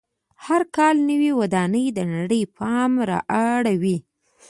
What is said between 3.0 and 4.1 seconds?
را اړوي.